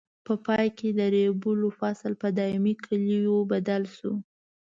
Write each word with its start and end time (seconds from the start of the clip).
په 0.25 0.33
پای 0.45 0.67
کې 0.77 0.89
د 0.99 1.01
ریبلو 1.15 1.69
فصل 1.79 2.11
په 2.21 2.27
دایمي 2.37 2.73
کلیو 2.85 3.35
بدل 3.51 3.83
شو. 3.95 4.13